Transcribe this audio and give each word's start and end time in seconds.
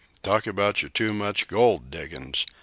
"Talk 0.23 0.47
about 0.47 0.81
yer 0.81 0.89
Too 0.89 1.13
Much 1.13 1.45
Gold 1.47 1.91
diggin's!" 1.91 2.47